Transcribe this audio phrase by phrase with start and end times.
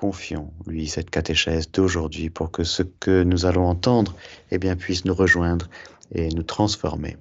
[0.00, 4.16] confions lui cette catéchèse d'aujourd'hui pour que ce que nous allons entendre
[4.50, 5.68] eh puisse nous rejoindre
[6.10, 7.18] et nous transformer.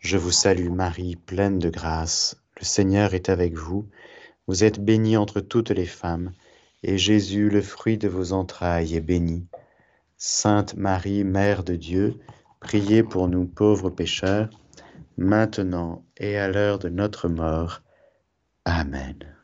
[0.00, 3.88] Je vous salue Marie, pleine de grâce, le Seigneur est avec vous,
[4.48, 6.32] vous êtes bénie entre toutes les femmes,
[6.82, 9.46] et Jésus, le fruit de vos entrailles, est béni.
[10.16, 12.18] Sainte Marie, Mère de Dieu,
[12.58, 14.50] priez pour nous pauvres pécheurs,
[15.16, 17.82] maintenant et à l'heure de notre mort.
[18.64, 19.39] Amen.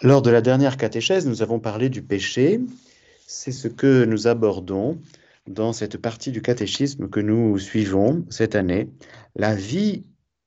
[0.00, 2.60] Lors de la dernière catéchèse, nous avons parlé du péché.
[3.26, 5.00] C'est ce que nous abordons
[5.48, 8.90] dans cette partie du catéchisme que nous suivons cette année.
[9.34, 10.04] La vie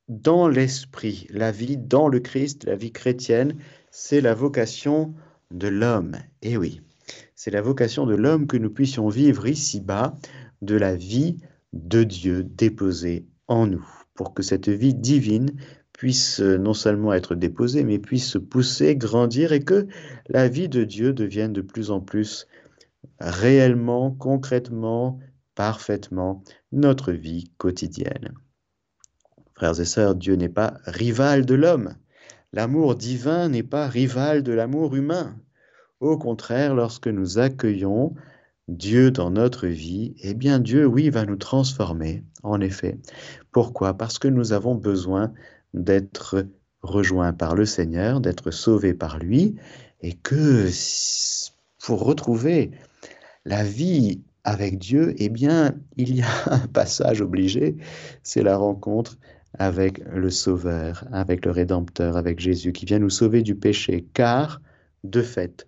[0.08, 3.58] dans l'esprit, la vie dans le Christ, la vie chrétienne,
[3.90, 5.14] c'est la vocation
[5.52, 6.16] de l'homme.
[6.42, 6.80] Eh oui,
[7.36, 10.16] c'est la vocation de l'homme que nous puissions vivre ici-bas
[10.62, 11.36] de la vie
[11.74, 15.52] de Dieu déposée en nous, pour que cette vie divine
[16.02, 19.86] puisse euh, non seulement être déposé, mais puisse pousser, grandir et que
[20.30, 22.48] la vie de Dieu devienne de plus en plus
[23.20, 25.20] réellement, concrètement,
[25.54, 28.34] parfaitement notre vie quotidienne.
[29.54, 31.94] Frères et sœurs, Dieu n'est pas rival de l'homme.
[32.52, 35.36] L'amour divin n'est pas rival de l'amour humain.
[36.00, 38.16] Au contraire, lorsque nous accueillons
[38.68, 43.00] Dieu dans notre vie, eh bien Dieu, oui, va nous transformer, en effet.
[43.52, 43.94] Pourquoi?
[43.94, 45.32] Parce que nous avons besoin
[45.74, 46.46] d'être
[46.82, 49.56] rejoint par le Seigneur, d'être sauvé par lui,
[50.02, 50.70] et que
[51.84, 52.72] pour retrouver
[53.46, 57.78] la vie avec Dieu, eh bien, il y a un passage obligé,
[58.24, 59.18] c'est la rencontre
[59.58, 64.62] avec le Sauveur, avec le Rédempteur, avec Jésus, qui vient nous sauver du péché, car,
[65.04, 65.68] de fait,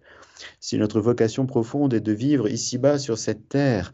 [0.59, 3.93] si notre vocation profonde est de vivre ici-bas sur cette terre,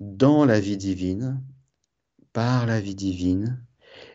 [0.00, 1.40] dans la vie divine,
[2.32, 3.62] par la vie divine,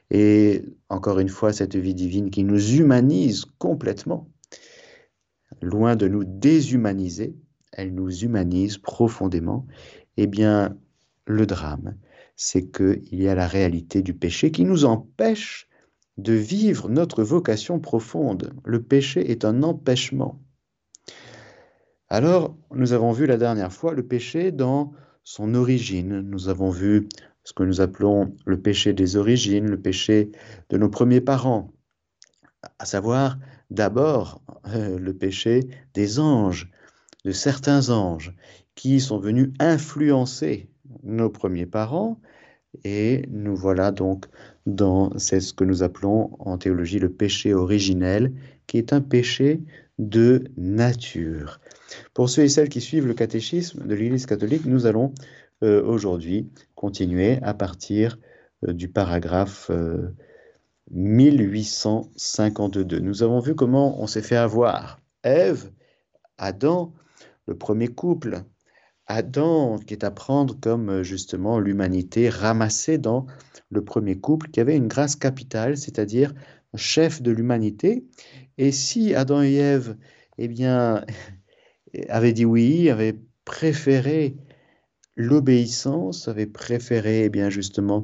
[0.09, 4.29] et encore une fois, cette vie divine qui nous humanise complètement,
[5.61, 7.35] loin de nous déshumaniser,
[7.73, 9.67] elle nous humanise profondément,
[10.15, 10.77] eh bien,
[11.25, 11.97] le drame,
[12.35, 15.67] c'est qu'il y a la réalité du péché qui nous empêche
[16.17, 18.53] de vivre notre vocation profonde.
[18.63, 20.41] Le péché est un empêchement.
[22.09, 24.93] Alors, nous avons vu la dernière fois le péché dans
[25.23, 26.21] son origine.
[26.21, 27.09] Nous avons vu
[27.47, 30.33] ce que nous appelons le péché des origines, le péché
[30.69, 31.71] de nos premiers parents,
[32.77, 33.37] à savoir
[33.69, 34.41] d'abord
[34.75, 36.69] euh, le péché des anges,
[37.23, 38.35] de certains anges
[38.75, 40.69] qui sont venus influencer
[41.03, 42.19] nos premiers parents
[42.83, 44.25] et nous voilà donc
[44.65, 48.33] dans ce que nous appelons en théologie le péché originel,
[48.67, 49.61] qui est un péché
[49.99, 51.61] de nature.
[52.13, 55.13] Pour ceux et celles qui suivent le catéchisme de l'Église catholique, nous allons
[55.63, 58.19] euh, aujourd'hui continuer à partir
[58.67, 59.71] euh, du paragraphe
[60.91, 62.97] 1852.
[62.97, 64.99] Euh, nous avons vu comment on s'est fait avoir.
[65.23, 65.71] Ève,
[66.37, 66.93] Adam,
[67.47, 68.43] le premier couple,
[69.07, 73.25] Adam qui est à prendre comme justement l'humanité ramassée dans
[73.71, 76.35] le premier couple qui avait une grâce capitale, c'est-à-dire
[76.75, 78.05] chef de l'humanité.
[78.59, 79.97] Et si Adam et Ève,
[80.37, 81.03] eh bien,
[82.09, 84.37] avaient dit oui, avaient préféré
[85.17, 88.03] l'obéissance avait préféré eh bien justement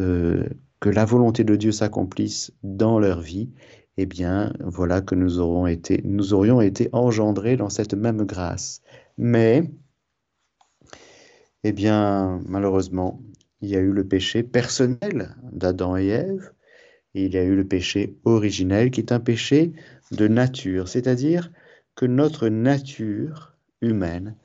[0.00, 0.48] euh,
[0.80, 3.50] que la volonté de Dieu s'accomplisse dans leur vie,
[3.98, 8.82] eh bien voilà que nous aurons été, nous aurions été engendrés dans cette même grâce.
[9.18, 9.70] Mais
[11.62, 13.20] eh bien malheureusement,
[13.60, 16.52] il y a eu le péché personnel d'Adam et Ève,
[17.14, 19.72] et il y a eu le péché originel qui est un péché
[20.10, 21.52] de nature, c'est-à-dire
[21.94, 24.36] que notre nature humaine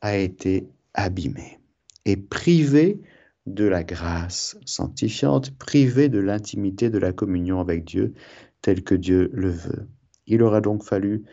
[0.00, 1.60] a été abîmé
[2.04, 3.00] et privé
[3.46, 8.14] de la grâce sanctifiante, privé de l'intimité de la communion avec Dieu
[8.60, 9.88] tel que Dieu le veut.
[10.26, 11.24] Il aura donc fallu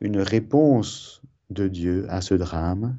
[0.00, 2.98] une réponse de Dieu à ce drame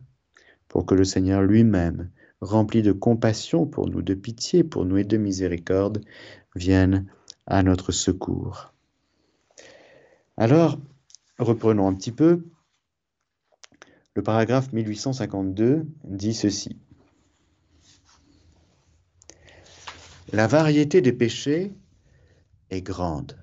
[0.68, 2.10] pour que le Seigneur lui-même,
[2.42, 6.02] rempli de compassion pour nous, de pitié pour nous et de miséricorde,
[6.56, 7.06] vienne
[7.46, 8.74] à notre secours.
[10.38, 10.80] Alors,
[11.38, 12.44] reprenons un petit peu.
[14.18, 16.76] Le paragraphe 1852 dit ceci.
[20.34, 21.72] La variété des péchés
[22.72, 23.38] est grande.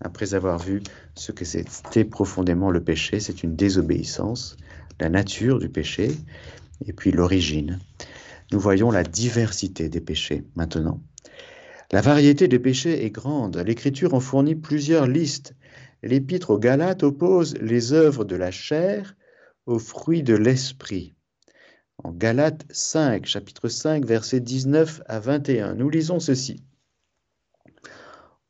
[0.00, 0.82] Après avoir vu
[1.14, 4.56] ce que c'était profondément le péché, c'est une désobéissance,
[4.98, 6.10] la nature du péché
[6.84, 7.78] et puis l'origine.
[8.50, 11.00] Nous voyons la diversité des péchés maintenant.
[11.92, 13.56] La variété des péchés est grande.
[13.58, 15.54] L'Écriture en fournit plusieurs listes
[16.02, 19.16] l'épître aux Galates oppose les œuvres de la chair
[19.66, 21.14] aux fruits de l'esprit.
[22.02, 25.74] en Galates 5, chapitre 5, versets 19 à 21.
[25.74, 26.64] Nous lisons ceci.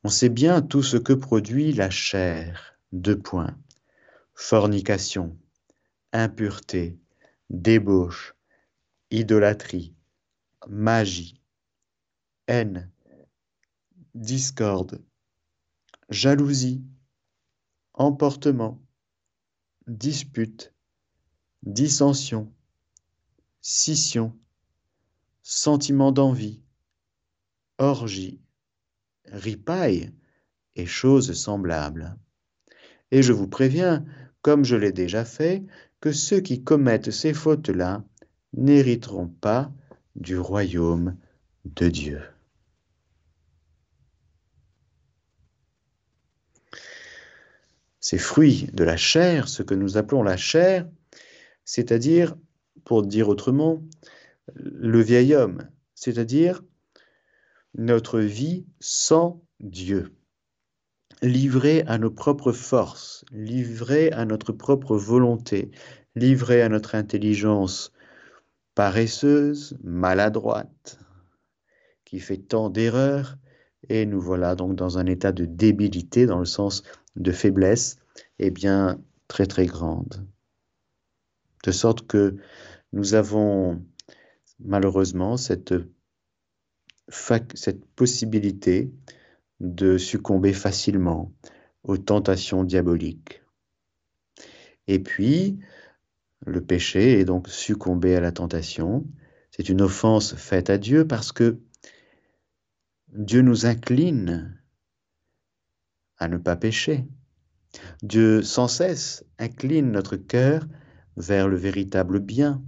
[0.04, 2.78] On sait bien tout ce que produit la chair.
[2.92, 3.56] Deux points.
[4.34, 5.36] Fornication,
[6.12, 6.98] impureté,
[7.50, 8.34] débauche,
[9.10, 9.94] idolâtrie,
[10.68, 11.40] magie,
[12.48, 12.90] haine,
[14.14, 15.02] discorde,
[16.08, 16.82] jalousie,
[17.94, 18.80] emportement,
[19.86, 20.72] dispute,
[21.62, 22.52] dissension,
[23.60, 24.36] scission,
[25.42, 26.60] sentiment d'envie,
[27.78, 28.40] orgie,
[29.26, 30.12] ripaille
[30.76, 32.16] et choses semblables.
[33.10, 34.04] Et je vous préviens,
[34.40, 35.64] comme je l'ai déjà fait,
[36.00, 38.04] que ceux qui commettent ces fautes-là
[38.54, 39.72] n'hériteront pas
[40.16, 41.16] du royaume
[41.64, 42.20] de Dieu.
[48.02, 50.88] Ces fruits de la chair, ce que nous appelons la chair,
[51.64, 52.34] c'est-à-dire,
[52.84, 53.80] pour dire autrement,
[54.56, 56.62] le vieil homme, c'est-à-dire
[57.74, 60.12] notre vie sans Dieu,
[61.22, 65.70] livrée à nos propres forces, livrée à notre propre volonté,
[66.16, 67.92] livrée à notre intelligence
[68.74, 70.98] paresseuse, maladroite,
[72.04, 73.38] qui fait tant d'erreurs,
[73.88, 76.82] et nous voilà donc dans un état de débilité, dans le sens
[77.16, 77.96] de faiblesse,
[78.38, 80.26] et bien très très grande.
[81.64, 82.36] De sorte que
[82.92, 83.84] nous avons
[84.58, 85.74] malheureusement cette,
[87.08, 88.92] cette possibilité
[89.60, 91.32] de succomber facilement
[91.84, 93.42] aux tentations diaboliques.
[94.88, 95.58] Et puis,
[96.44, 99.06] le péché est donc succomber à la tentation.
[99.50, 101.58] C'est une offense faite à Dieu parce que
[103.08, 104.58] Dieu nous incline
[106.22, 107.04] à ne pas pécher.
[108.02, 110.66] Dieu sans cesse incline notre cœur
[111.16, 112.62] vers le véritable bien.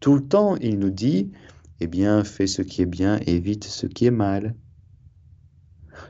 [0.00, 1.32] Tout le temps, il nous dit,
[1.80, 4.54] eh bien, fais ce qui est bien, évite ce qui est mal.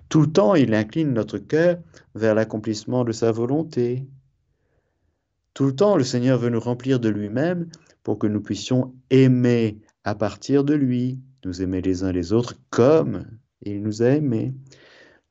[0.08, 1.78] Tout le temps, il incline notre cœur
[2.16, 4.08] vers l'accomplissement de sa volonté.
[5.54, 7.68] Tout le temps, le Seigneur veut nous remplir de lui-même
[8.02, 12.54] pour que nous puissions aimer à partir de lui, nous aimer les uns les autres
[12.70, 13.26] comme
[13.62, 14.54] il nous a aimés,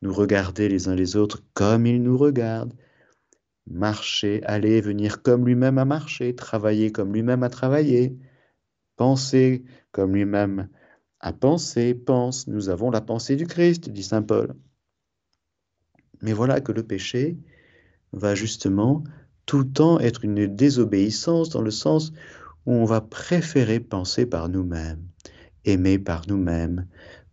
[0.01, 2.73] nous regarder les uns les autres comme il nous regarde,
[3.67, 8.17] marcher, aller, venir comme lui-même a marché, travailler comme lui-même a travaillé,
[8.95, 10.69] penser comme lui-même
[11.19, 12.47] a pensé, pense.
[12.47, 14.55] Nous avons la pensée du Christ, dit Saint Paul.
[16.21, 17.37] Mais voilà que le péché
[18.11, 19.03] va justement
[19.45, 22.11] tout le temps être une désobéissance dans le sens
[22.65, 25.03] où on va préférer penser par nous-mêmes,
[25.65, 26.87] aimer par nous-mêmes,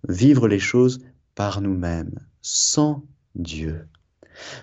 [0.09, 1.01] vivre les choses
[1.35, 2.15] par nous-mêmes,
[2.49, 3.03] sans
[3.35, 3.89] Dieu,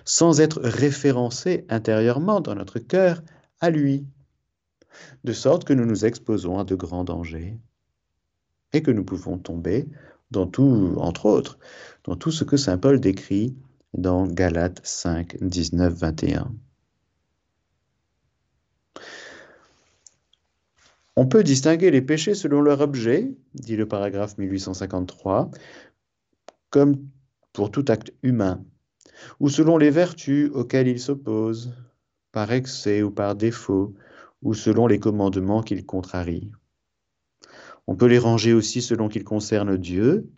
[0.06, 3.22] sans être référencé intérieurement dans notre cœur
[3.60, 4.06] à lui,
[5.24, 7.58] de sorte que nous nous exposons à de grands dangers
[8.72, 9.86] et que nous pouvons tomber
[10.30, 11.58] dans tout, entre autres,
[12.04, 13.54] dans tout ce que Saint Paul décrit
[13.92, 16.54] dans Galates 5, 19, 21.
[21.16, 25.50] On peut distinguer les péchés selon leur objet, dit le paragraphe 1853,
[26.70, 26.96] comme
[27.54, 28.62] pour tout acte humain,
[29.40, 31.72] ou selon les vertus auxquelles ils s'opposent,
[32.32, 33.94] par excès ou par défaut,
[34.42, 36.50] ou selon les commandements qu'ils contrarient.
[37.86, 40.28] On peut les ranger aussi selon qu'ils concernent Dieu,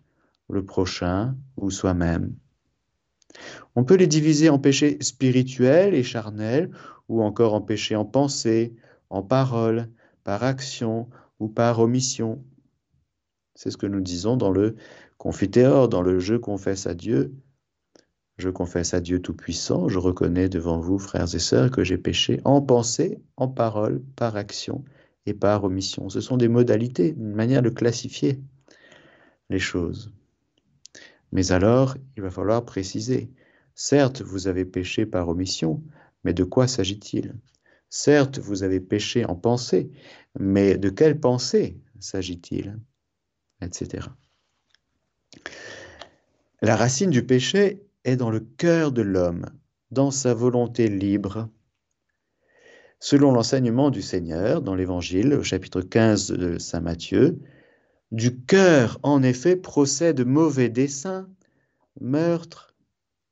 [0.49, 2.35] le prochain ou soi-même.
[3.75, 6.69] On peut les diviser en péchés spirituels et charnels,
[7.09, 8.75] ou encore en péchés en pensée,
[9.09, 9.89] en parole,
[10.23, 12.43] par action ou par omission.
[13.57, 14.75] C'est ce que nous disons dans le
[15.17, 17.33] confiteor, dans le Je confesse à Dieu.
[18.37, 22.39] Je confesse à Dieu Tout-Puissant, je reconnais devant vous, frères et sœurs, que j'ai péché
[22.45, 24.85] en pensée, en parole, par action
[25.25, 26.07] et par omission.
[26.07, 28.39] Ce sont des modalités, une manière de classifier
[29.49, 30.13] les choses.
[31.31, 33.31] Mais alors, il va falloir préciser.
[33.73, 35.81] Certes, vous avez péché par omission,
[36.23, 37.33] mais de quoi s'agit-il?
[37.89, 39.89] Certes, vous avez péché en pensée,
[40.39, 42.77] mais de quelle pensée s'agit-il?
[43.61, 44.07] Etc.
[46.61, 49.45] La racine du péché est dans le cœur de l'homme,
[49.91, 51.49] dans sa volonté libre.
[52.99, 57.39] Selon l'enseignement du Seigneur dans l'Évangile, au chapitre 15 de Saint Matthieu,
[58.11, 61.29] du cœur, en effet, procèdent mauvais desseins,
[61.99, 62.75] meurtre,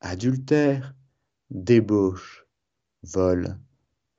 [0.01, 0.93] adultère,
[1.49, 2.45] débauche,
[3.03, 3.57] vol,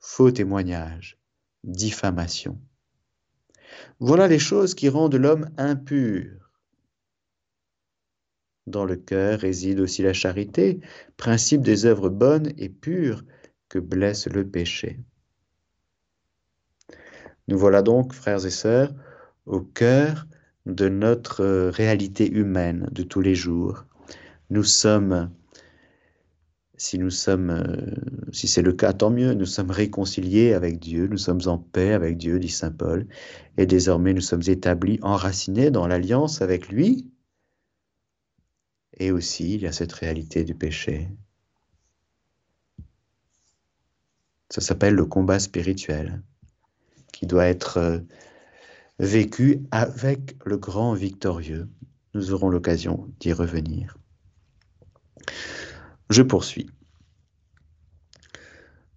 [0.01, 1.19] faux témoignage,
[1.65, 2.59] diffamation.
[3.99, 6.51] Voilà les choses qui rendent l'homme impur.
[8.67, 10.81] Dans le cœur réside aussi la charité,
[11.17, 13.25] principe des œuvres bonnes et pures
[13.69, 15.01] que blesse le péché.
[17.49, 18.93] Nous voilà donc, frères et sœurs,
[19.47, 20.27] au cœur
[20.67, 23.85] de notre réalité humaine de tous les jours.
[24.51, 25.31] Nous sommes,
[26.77, 31.07] si nous sommes, euh, si c'est le cas, tant mieux, nous sommes réconciliés avec Dieu,
[31.07, 33.07] nous sommes en paix avec Dieu, dit Saint Paul,
[33.57, 37.11] et désormais nous sommes établis, enracinés dans l'alliance avec lui.
[38.99, 41.09] Et aussi, il y a cette réalité du péché.
[44.51, 46.23] Ça s'appelle le combat spirituel,
[47.13, 47.99] qui doit être euh,
[48.99, 51.69] vécu avec le grand victorieux.
[52.15, 53.99] Nous aurons l'occasion d'y revenir.
[56.11, 56.71] Je poursuis.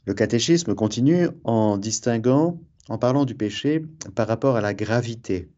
[0.06, 3.84] Le catéchisme continue en distinguant, en parlant du péché
[4.16, 5.52] par rapport à la gravité.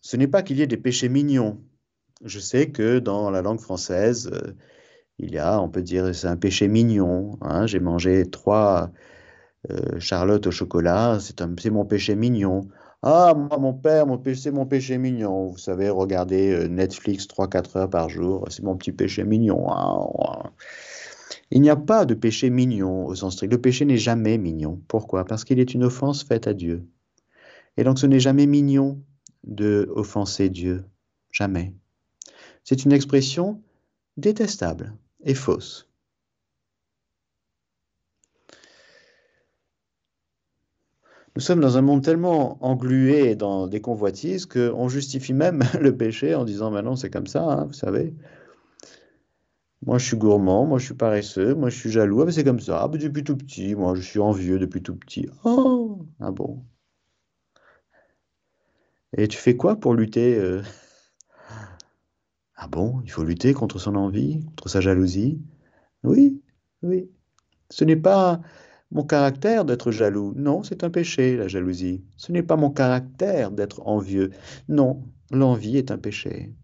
[0.00, 1.60] Ce n'est pas qu'il y ait des péchés mignons.
[2.24, 4.54] Je sais que dans la langue française, euh,
[5.18, 7.38] il y a, on peut dire, c'est un péché mignon.
[7.40, 7.66] Hein.
[7.66, 8.92] J'ai mangé trois
[9.70, 12.68] euh, Charlotte au chocolat, c'est mon péché mignon.
[13.08, 15.46] Ah, moi, mon père, mon c'est mon péché mignon.
[15.52, 19.64] Vous savez, regarder euh, Netflix 3-4 heures par jour, c'est mon petit péché mignon.
[21.52, 23.52] Il n'y a pas de péché mignon au sens strict.
[23.52, 24.82] Le péché n'est jamais mignon.
[24.88, 25.24] Pourquoi?
[25.24, 26.84] Parce qu'il est une offense faite à Dieu.
[27.76, 29.00] Et donc ce n'est jamais mignon
[29.44, 30.84] de offenser Dieu.
[31.30, 31.76] Jamais.
[32.64, 33.62] C'est une expression
[34.16, 35.88] détestable et fausse.
[41.36, 46.34] Nous sommes dans un monde tellement englué dans des convoitises qu'on justifie même le péché
[46.34, 48.14] en disant maintenant c'est comme ça, hein, vous savez.
[49.84, 52.58] Moi je suis gourmand, moi je suis paresseux, moi je suis jaloux, ah, c'est comme
[52.58, 55.28] ça, ah, depuis tout petit, moi je suis envieux depuis tout petit.
[55.44, 56.64] Oh, ah bon.
[59.16, 60.62] Et tu fais quoi pour lutter euh?
[62.54, 65.38] Ah bon, il faut lutter contre son envie, contre sa jalousie?
[66.02, 66.40] Oui,
[66.82, 67.10] oui.
[67.68, 68.40] Ce n'est pas
[68.96, 70.32] mon caractère d'être jaloux.
[70.36, 72.02] Non, c'est un péché, la jalousie.
[72.16, 74.30] Ce n'est pas mon caractère d'être envieux.
[74.70, 76.54] Non, l'envie est un péché.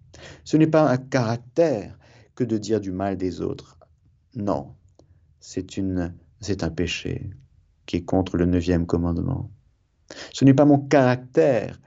[0.43, 1.99] Ce n'est pas un caractère
[2.35, 3.79] que de dire du mal des autres.
[4.35, 4.75] Non,
[5.41, 7.29] c'est une, c'est un péché
[7.85, 9.51] qui est contre le neuvième commandement.
[10.33, 11.79] Ce n'est pas mon caractère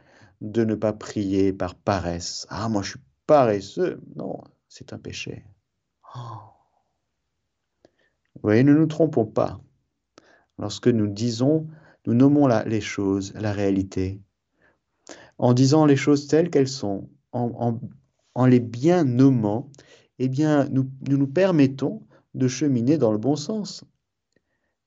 [0.42, 2.46] de ne pas prier par paresse.
[2.52, 4.00] Ah, moi je suis paresseux.
[4.16, 5.44] Non, c'est un péché.
[6.16, 6.20] Oh.
[8.36, 9.60] Vous voyez, ne nous trompons pas
[10.58, 11.68] lorsque nous disons,
[12.06, 14.22] nous nommons les choses, la réalité,
[15.38, 19.70] en disant les choses telles qu'elles sont, en, les bien nommant,
[20.20, 23.84] eh bien, nous, nous permettons de cheminer dans le bon sens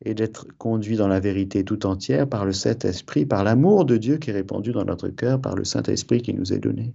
[0.04, 4.18] et d'être conduits dans la vérité tout entière par le Saint-Esprit, par l'amour de Dieu
[4.18, 6.94] qui est répandu dans notre cœur, par le Saint-Esprit qui nous est donné.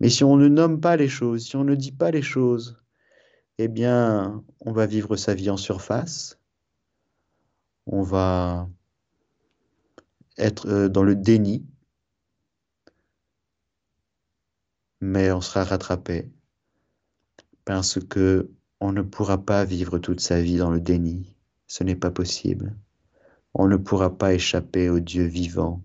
[0.00, 2.78] Mais si on ne nomme pas les choses, si on ne dit pas les choses,
[3.58, 6.38] eh bien, on va vivre sa vie en surface,
[7.86, 8.68] on va
[10.38, 11.66] être euh, dans le déni,
[15.00, 16.30] mais on sera rattrapé
[17.64, 18.50] parce que
[18.80, 21.34] on ne pourra pas vivre toute sa vie dans le déni.
[21.66, 22.76] Ce n'est pas possible.
[23.54, 25.82] On ne pourra pas échapper au Dieu vivant.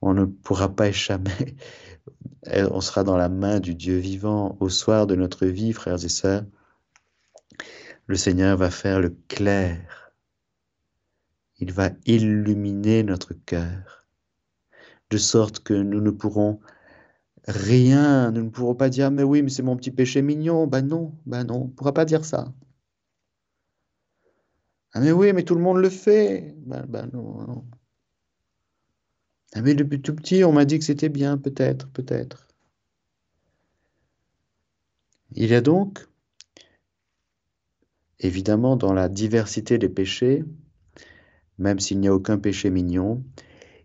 [0.00, 1.56] On ne pourra pas échapper.
[2.46, 6.08] On sera dans la main du Dieu vivant au soir de notre vie, frères et
[6.08, 6.44] sœurs.
[8.06, 10.01] Le Seigneur va faire le clair
[11.62, 14.04] il va illuminer notre cœur,
[15.10, 16.58] de sorte que nous ne pourrons
[17.46, 20.66] rien, nous ne pourrons pas dire, mais oui, mais c'est mon petit péché mignon.
[20.66, 22.52] Ben non, ben non, on ne pourra pas dire ça.
[24.92, 26.56] Ah mais oui, mais tout le monde le fait.
[26.66, 27.64] Ben, non, non.
[29.54, 32.48] Ah mais depuis tout petit, on m'a dit que c'était bien, peut-être, peut-être.
[35.36, 36.08] Il y a donc,
[38.18, 40.44] évidemment, dans la diversité des péchés,
[41.58, 43.22] même s'il n'y a aucun péché mignon,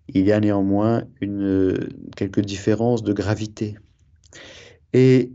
[0.07, 3.77] il y a néanmoins une, quelques différences de gravité.
[4.93, 5.31] Et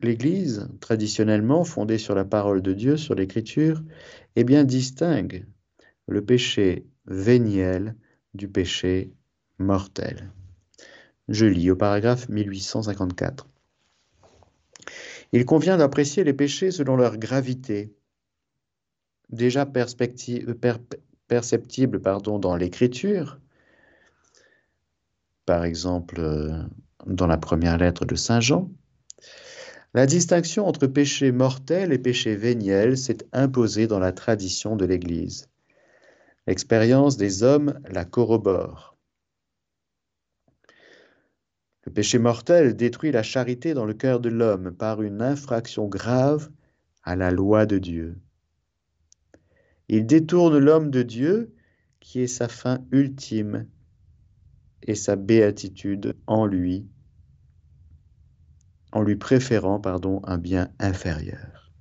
[0.00, 3.82] l'Église, traditionnellement fondée sur la parole de Dieu, sur l'Écriture,
[4.36, 5.46] eh bien distingue
[6.06, 7.94] le péché véniel
[8.34, 9.12] du péché
[9.58, 10.32] mortel.
[11.28, 13.48] Je lis au paragraphe 1854.
[15.32, 17.92] Il convient d'apprécier les péchés selon leur gravité,
[19.28, 20.54] déjà perspective,
[21.28, 23.40] perceptible pardon, dans l'écriture,
[25.44, 26.62] par exemple euh,
[27.06, 28.70] dans la première lettre de Saint Jean,
[29.94, 35.48] la distinction entre péché mortel et péché véniel s'est imposée dans la tradition de l'Église.
[36.46, 38.96] L'expérience des hommes la corrobore.
[41.84, 46.50] Le péché mortel détruit la charité dans le cœur de l'homme par une infraction grave
[47.04, 48.18] à la loi de Dieu.
[49.88, 51.54] Il détourne l'homme de Dieu
[52.00, 53.68] qui est sa fin ultime
[54.82, 56.86] et sa béatitude en lui,
[58.92, 61.72] en lui préférant pardon, un bien inférieur.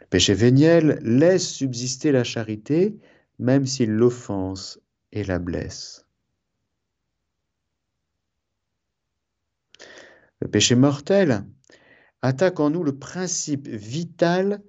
[0.00, 2.98] Le péché véniel laisse subsister la charité
[3.38, 4.78] même s'il l'offense
[5.12, 6.06] et la blesse.
[10.40, 11.44] Le péché mortel
[12.22, 14.62] attaque en nous le principe vital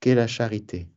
[0.00, 0.88] qu'est la charité,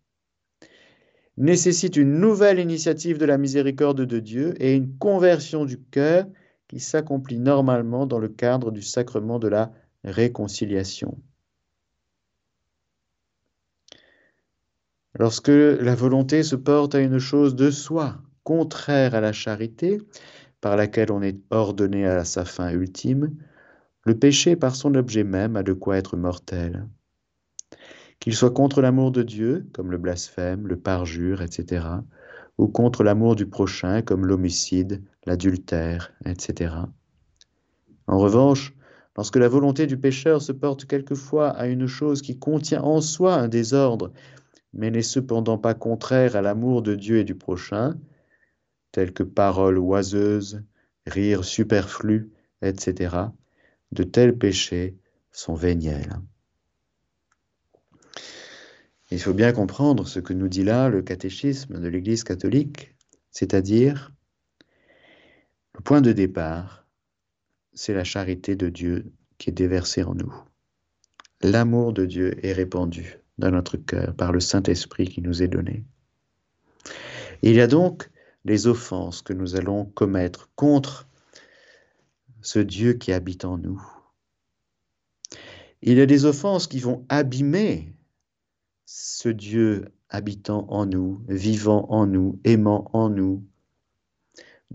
[1.38, 6.26] nécessite une nouvelle initiative de la miséricorde de Dieu et une conversion du cœur
[6.68, 9.72] qui s'accomplit normalement dans le cadre du sacrement de la
[10.04, 11.18] réconciliation.
[15.16, 20.02] Lorsque la volonté se porte à une chose de soi, contraire à la charité,
[20.60, 23.36] par laquelle on est ordonné à sa fin ultime,
[24.06, 26.88] le péché, par son objet même, a de quoi être mortel.
[28.20, 31.86] Qu'il soit contre l'amour de Dieu, comme le blasphème, le parjure, etc.,
[32.58, 36.76] ou contre l'amour du prochain, comme l'homicide, l'adultère, etc.
[38.08, 38.74] En revanche,
[39.18, 43.36] lorsque la volonté du pécheur se porte quelquefois à une chose qui contient en soi
[43.36, 44.12] un désordre,
[44.74, 47.96] mais n'est cependant pas contraire à l'amour de Dieu et du prochain,
[48.92, 50.64] telles que paroles oiseuses,
[51.06, 53.16] rires superflus, etc.,
[53.92, 54.98] de tels péchés
[55.32, 56.20] sont véniels.
[59.14, 62.96] Il faut bien comprendre ce que nous dit là le catéchisme de l'Église catholique,
[63.30, 64.12] c'est-à-dire
[65.76, 66.88] le point de départ,
[67.76, 70.34] c'est la charité de Dieu qui est déversée en nous.
[71.44, 75.84] L'amour de Dieu est répandu dans notre cœur par le Saint-Esprit qui nous est donné.
[77.44, 78.10] Il y a donc
[78.46, 81.08] les offenses que nous allons commettre contre
[82.42, 83.80] ce Dieu qui habite en nous.
[85.84, 87.94] Il y a des offenses qui vont abîmer
[88.96, 93.44] ce Dieu habitant en nous, vivant en nous, aimant en nous,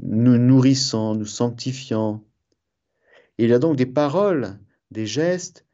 [0.03, 2.25] nous nourrissant, nous sanctifiant.
[3.39, 4.59] Il y a donc des paroles,
[4.91, 5.65] des gestes,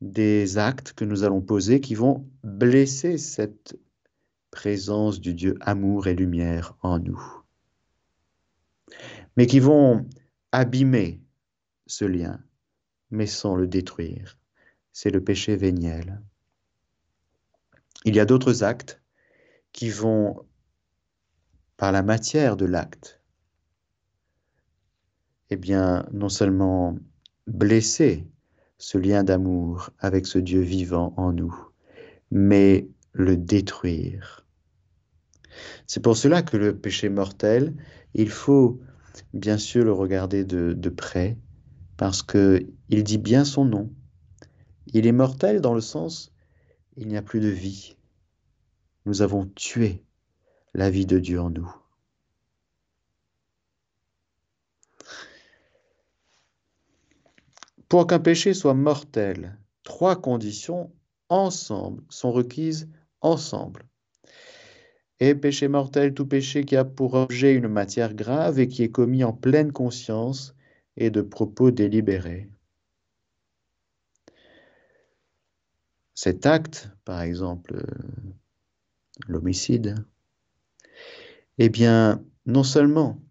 [0.00, 3.76] des actes que nous allons poser qui vont blesser cette
[4.52, 7.20] présence du Dieu amour et lumière en nous,
[9.36, 10.08] mais qui vont
[10.52, 11.20] abîmer
[11.88, 12.40] ce lien,
[13.10, 14.38] mais sans le détruire.
[14.92, 16.22] C'est le péché véniel.
[18.04, 19.02] Il y a d'autres actes
[19.72, 20.44] qui vont,
[21.76, 23.20] par la matière de l'acte,
[25.50, 26.96] eh bien, non seulement
[27.46, 28.26] blesser
[28.78, 31.56] ce lien d'amour avec ce Dieu vivant en nous,
[32.30, 34.46] mais le détruire.
[35.86, 37.74] C'est pour cela que le péché mortel,
[38.14, 38.80] il faut
[39.34, 41.36] bien sûr le regarder de, de près,
[41.96, 43.90] parce qu'il dit bien son nom.
[44.92, 46.32] Il est mortel dans le sens,
[46.98, 47.96] il n'y a plus de vie.
[49.06, 50.02] Nous avons tué
[50.74, 51.72] la vie de Dieu en nous.
[57.88, 60.92] Pour qu'un péché soit mortel, trois conditions
[61.28, 63.86] ensemble sont requises ensemble.
[65.20, 68.90] Et péché mortel, tout péché qui a pour objet une matière grave et qui est
[68.90, 70.54] commis en pleine conscience
[70.96, 72.50] et de propos délibérés.
[76.20, 78.32] Cet acte, par exemple, euh,
[79.28, 80.04] l'homicide,
[81.58, 83.22] eh bien, non seulement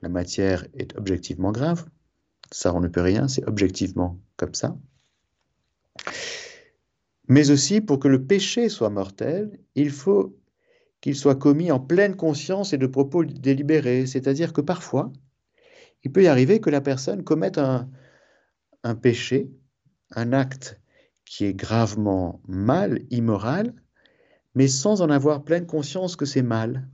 [0.00, 1.84] la matière est objectivement grave,
[2.50, 4.78] ça on ne peut rien, c'est objectivement comme ça,
[7.28, 10.40] mais aussi pour que le péché soit mortel, il faut
[11.02, 15.12] qu'il soit commis en pleine conscience et de propos délibérés, c'est-à-dire que parfois,
[16.02, 17.90] il peut y arriver que la personne commette un,
[18.94, 19.50] péché,
[20.12, 20.80] un acte
[21.26, 23.74] qui est gravement mal, immoral,
[24.54, 26.88] mais sans en avoir pleine conscience que c'est mal.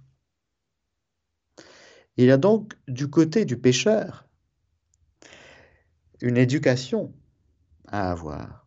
[2.16, 4.26] Il y a donc du côté du pécheur
[6.20, 7.12] une éducation
[7.86, 8.66] à avoir.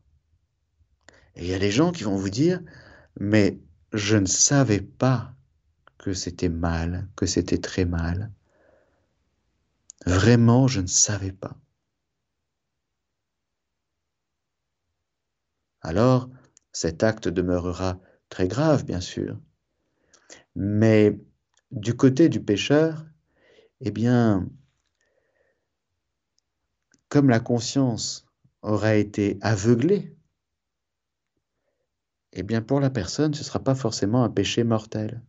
[1.36, 2.62] Et il y a des gens qui vont vous dire,
[3.19, 3.60] mais
[3.93, 5.34] je ne savais pas
[5.97, 8.32] que c'était mal, que c'était très mal.
[10.06, 11.58] Vraiment, je ne savais pas.
[15.86, 16.32] Alors,
[16.71, 19.39] cet acte demeurera très grave, bien sûr.
[20.56, 21.15] Mais
[21.69, 23.06] du côté du pécheur,
[23.82, 24.50] eh bien,
[27.08, 28.26] comme la conscience
[28.63, 30.17] aura été aveuglée,
[32.34, 35.21] eh bien pour la personne, ce ne sera pas forcément un péché mortel.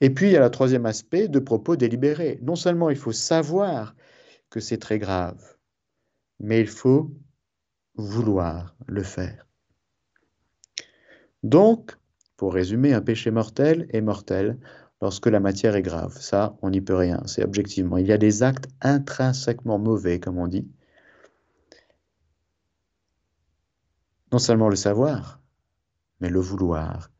[0.00, 2.38] Et puis, il y a le troisième aspect de propos délibérés.
[2.40, 3.94] Non seulement il faut savoir
[4.48, 5.57] que c'est très grave,
[6.40, 7.10] mais il faut
[7.96, 9.46] vouloir le faire.
[11.42, 11.96] Donc,
[12.36, 14.58] pour résumer, un péché mortel est mortel
[15.00, 16.16] lorsque la matière est grave.
[16.20, 17.96] Ça, on n'y peut rien, c'est objectivement.
[17.98, 20.68] Il y a des actes intrinsèquement mauvais, comme on dit.
[24.32, 25.40] Non seulement le savoir,
[26.20, 27.10] mais le vouloir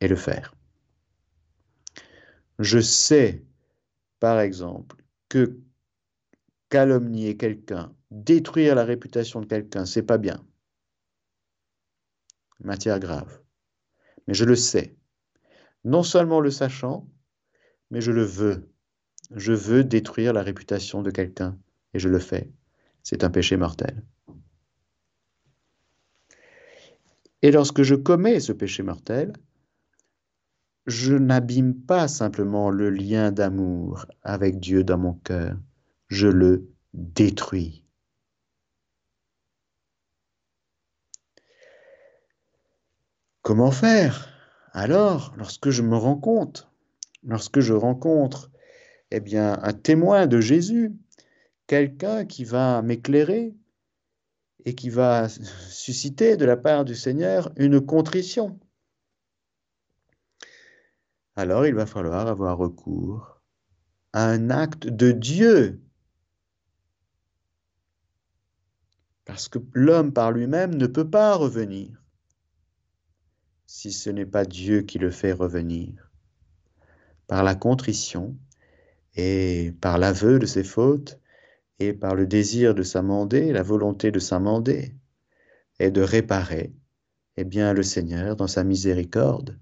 [0.00, 0.54] et le faire.
[2.58, 3.44] Je sais,
[4.20, 4.96] par exemple,
[5.28, 5.58] que
[6.76, 10.44] calomnier quelqu'un, détruire la réputation de quelqu'un, c'est pas bien.
[12.60, 13.40] Matière grave.
[14.26, 14.94] Mais je le sais.
[15.84, 17.08] Non seulement le sachant,
[17.90, 18.70] mais je le veux.
[19.34, 21.58] Je veux détruire la réputation de quelqu'un
[21.94, 22.52] et je le fais.
[23.02, 24.04] C'est un péché mortel.
[27.40, 29.32] Et lorsque je commets ce péché mortel,
[30.84, 35.56] je n'abîme pas simplement le lien d'amour avec Dieu dans mon cœur,
[36.08, 37.84] je le détruis.
[43.42, 44.32] Comment faire
[44.72, 46.70] alors lorsque je me rends compte,
[47.22, 48.50] lorsque je rencontre
[49.10, 50.92] eh bien un témoin de Jésus,
[51.66, 53.54] quelqu'un qui va m'éclairer
[54.66, 58.60] et qui va susciter de la part du Seigneur une contrition?
[61.36, 63.40] Alors il va falloir avoir recours
[64.12, 65.80] à un acte de Dieu.
[69.36, 72.02] Parce que l'homme par lui-même ne peut pas revenir
[73.66, 76.10] si ce n'est pas Dieu qui le fait revenir.
[77.26, 78.34] Par la contrition
[79.14, 81.20] et par l'aveu de ses fautes
[81.78, 84.96] et par le désir de s'amender, la volonté de s'amender
[85.80, 86.72] et de réparer,
[87.36, 89.60] eh bien le Seigneur, dans sa miséricorde,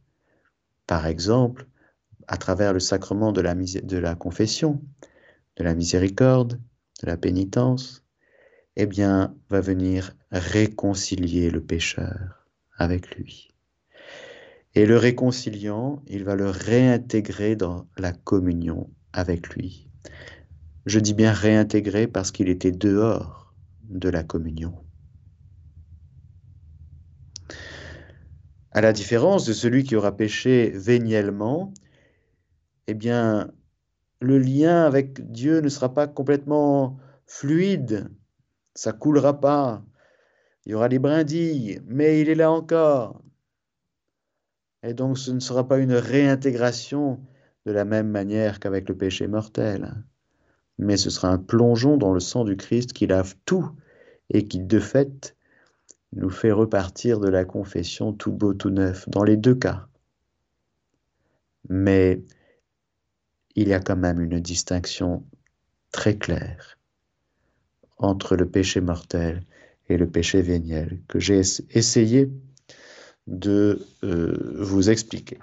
[0.86, 1.66] par exemple,
[2.28, 4.80] à travers le sacrement de la, de la confession,
[5.56, 6.60] de la miséricorde,
[7.02, 8.03] de la pénitence,
[8.76, 13.54] eh bien, va venir réconcilier le pécheur avec lui.
[14.74, 19.88] Et le réconciliant, il va le réintégrer dans la communion avec lui.
[20.86, 24.74] Je dis bien réintégrer parce qu'il était dehors de la communion.
[28.72, 31.72] À la différence de celui qui aura péché véniellement,
[32.88, 33.52] eh bien,
[34.20, 38.10] le lien avec Dieu ne sera pas complètement fluide,
[38.74, 39.82] ça coulera pas.
[40.66, 43.22] Il y aura des brindilles, mais il est là encore.
[44.82, 47.20] Et donc ce ne sera pas une réintégration
[47.66, 49.94] de la même manière qu'avec le péché mortel,
[50.78, 53.70] mais ce sera un plongeon dans le sang du Christ qui lave tout
[54.30, 55.34] et qui de fait
[56.12, 59.88] nous fait repartir de la confession tout beau, tout neuf, dans les deux cas.
[61.68, 62.22] Mais
[63.56, 65.24] il y a quand même une distinction
[65.90, 66.73] très claire
[67.96, 69.42] entre le péché mortel
[69.88, 72.30] et le péché véniel que j'ai essayé
[73.26, 75.38] de euh, vous expliquer.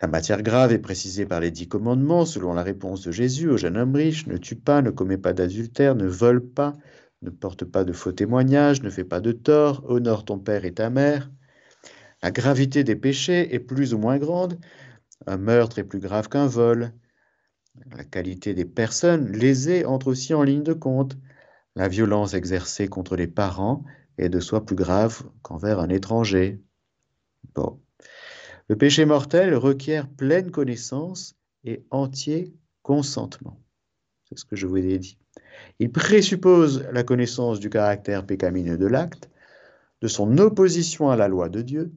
[0.00, 3.56] La matière grave est précisée par les dix commandements selon la réponse de Jésus au
[3.56, 6.74] jeune homme riche, ne tue pas, ne commets pas d'adultère, ne vole pas,
[7.22, 10.74] ne porte pas de faux témoignages, ne fais pas de tort, honore ton père et
[10.74, 11.30] ta mère.
[12.22, 14.58] La gravité des péchés est plus ou moins grande.
[15.26, 16.92] Un meurtre est plus grave qu'un vol.
[17.94, 21.16] La qualité des personnes lésées entre aussi en ligne de compte.
[21.74, 23.84] La violence exercée contre les parents
[24.18, 26.60] est de soi plus grave qu'envers un étranger.
[27.54, 27.80] Bon.
[28.68, 33.60] Le péché mortel requiert pleine connaissance et entier consentement.
[34.28, 35.18] C'est ce que je vous ai dit.
[35.78, 39.30] Il présuppose la connaissance du caractère pécamineux de l'acte,
[40.00, 41.92] de son opposition à la loi de Dieu.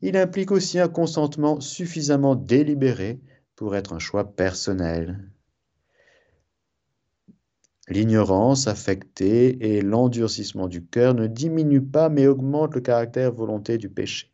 [0.00, 3.20] Il implique aussi un consentement suffisamment délibéré
[3.56, 5.30] pour être un choix personnel.
[7.88, 13.88] L'ignorance affectée et l'endurcissement du cœur ne diminuent pas mais augmentent le caractère volonté du
[13.88, 14.32] péché.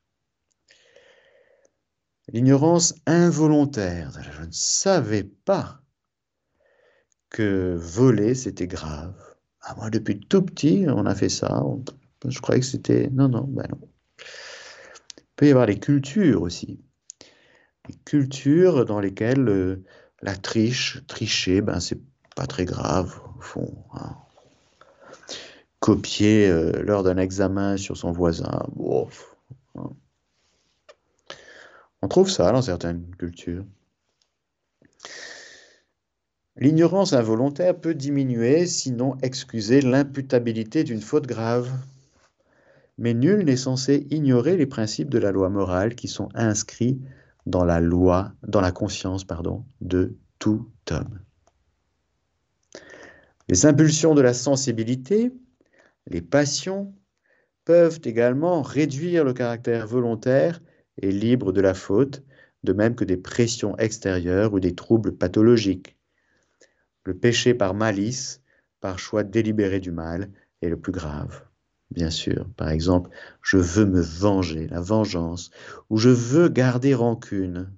[2.29, 5.81] L'ignorance involontaire, je ne savais pas
[7.31, 9.15] que voler, c'était grave.
[9.61, 11.63] Ah, moi, depuis tout petit, on a fait ça.
[12.27, 13.09] Je croyais que c'était...
[13.11, 13.89] Non, non, ben non.
[15.19, 16.81] Il peut y avoir les cultures aussi.
[18.05, 19.85] Cultures dans lesquelles euh,
[20.23, 22.01] la triche, tricher, ben c'est
[22.37, 23.75] pas très grave, au fond.
[23.95, 24.17] Hein.
[25.81, 28.67] Copier euh, lors d'un examen sur son voisin,
[29.77, 29.91] hein.
[32.05, 33.65] On trouve ça dans certaines cultures.
[36.57, 41.71] L'ignorance involontaire peut diminuer, sinon excuser l'imputabilité d'une faute grave.
[42.99, 47.01] Mais nul n'est censé ignorer les principes de la loi morale qui sont inscrits
[47.47, 49.27] dans la loi, dans la conscience,
[49.81, 51.21] de tout homme.
[53.49, 55.33] Les impulsions de la sensibilité,
[56.07, 56.95] les passions,
[57.65, 60.61] peuvent également réduire le caractère volontaire
[61.01, 62.23] et libre de la faute,
[62.65, 65.97] de même que des pressions extérieures ou des troubles pathologiques.
[67.05, 68.41] Le péché par malice,
[68.81, 71.45] par choix délibéré du mal, est le plus grave.
[71.93, 73.11] Bien sûr, par exemple,
[73.43, 75.51] je veux me venger, la vengeance,
[75.91, 77.71] ou je veux garder rancune,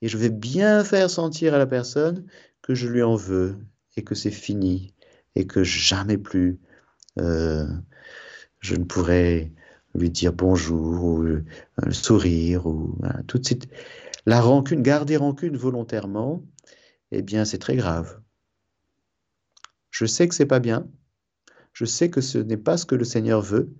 [0.00, 2.24] et je vais bien faire sentir à la personne
[2.62, 3.58] que je lui en veux
[3.96, 4.94] et que c'est fini
[5.34, 6.60] et que jamais plus
[7.18, 7.66] euh,
[8.60, 9.52] je ne pourrai
[9.94, 11.26] lui dire bonjour ou
[11.90, 13.68] sourire ou tout de suite.
[14.24, 16.44] La rancune, garder rancune volontairement,
[17.10, 18.20] eh bien c'est très grave.
[19.90, 20.86] Je sais que c'est pas bien,
[21.78, 23.72] je sais que ce n'est pas ce que le Seigneur veut,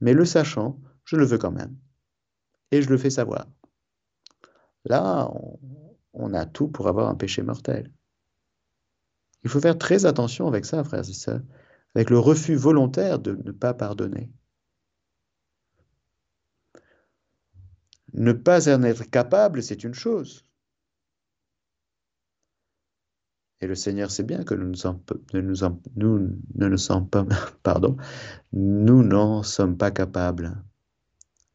[0.00, 1.76] mais le sachant, je le veux quand même.
[2.70, 3.46] Et je le fais savoir.
[4.86, 5.30] Là,
[6.14, 7.92] on, a tout pour avoir un péché mortel.
[9.44, 11.42] Il faut faire très attention avec ça, frères et sœurs,
[11.94, 14.32] avec le refus volontaire de ne pas pardonner.
[18.14, 20.46] Ne pas en être capable, c'est une chose.
[23.60, 25.14] Et le Seigneur sait bien que nous, ne sommes pas,
[28.52, 30.62] nous n'en sommes pas capables.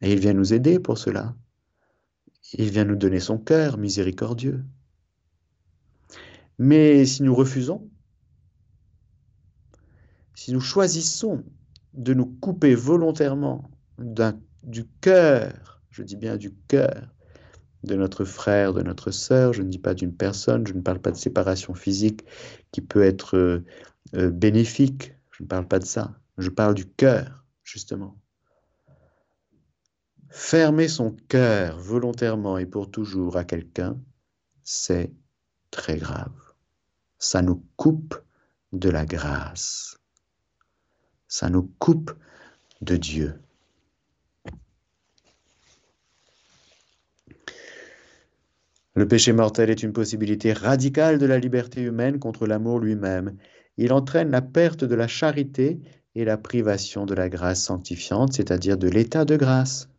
[0.00, 1.34] Et il vient nous aider pour cela.
[2.52, 4.64] Il vient nous donner son cœur miséricordieux.
[6.58, 7.90] Mais si nous refusons,
[10.34, 11.42] si nous choisissons
[11.94, 13.68] de nous couper volontairement
[14.62, 17.15] du cœur, je dis bien du cœur,
[17.86, 20.98] de notre frère, de notre sœur, je ne dis pas d'une personne, je ne parle
[20.98, 22.24] pas de séparation physique
[22.72, 23.64] qui peut être euh,
[24.14, 28.18] euh, bénéfique, je ne parle pas de ça, je parle du cœur, justement.
[30.28, 33.98] Fermer son cœur volontairement et pour toujours à quelqu'un,
[34.64, 35.12] c'est
[35.70, 36.32] très grave.
[37.18, 38.20] Ça nous coupe
[38.72, 39.98] de la grâce.
[41.28, 42.12] Ça nous coupe
[42.82, 43.40] de Dieu.
[48.96, 53.36] Le péché mortel est une possibilité radicale de la liberté humaine contre l'amour lui-même.
[53.76, 55.80] Il entraîne la perte de la charité
[56.14, 59.90] et la privation de la grâce sanctifiante, c'est-à-dire de l'état de grâce.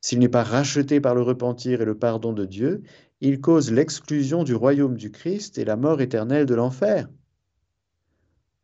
[0.00, 2.82] S'il n'est pas racheté par le repentir et le pardon de Dieu,
[3.20, 7.08] il cause l'exclusion du royaume du Christ et la mort éternelle de l'enfer.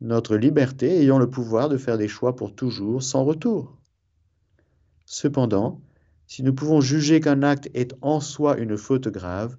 [0.01, 3.77] Notre liberté ayant le pouvoir de faire des choix pour toujours, sans retour.
[5.05, 5.79] Cependant,
[6.27, 9.57] si nous pouvons juger qu'un acte est en soi une faute grave,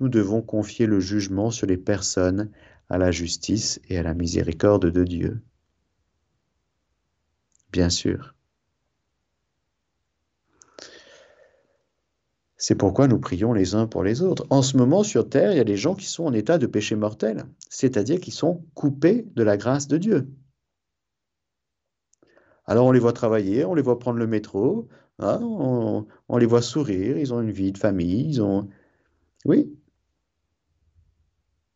[0.00, 2.50] nous devons confier le jugement sur les personnes
[2.88, 5.40] à la justice et à la miséricorde de Dieu.
[7.72, 8.34] Bien sûr.
[12.56, 14.44] C'est pourquoi nous prions les uns pour les autres.
[14.50, 16.66] En ce moment, sur Terre, il y a des gens qui sont en état de
[16.66, 20.28] péché mortel, c'est-à-dire qui sont coupés de la grâce de Dieu.
[22.66, 24.88] Alors on les voit travailler, on les voit prendre le métro,
[25.20, 28.68] Hein, on, les voit sourire, ils ont une vie de famille, ils ont...
[29.44, 29.76] Oui.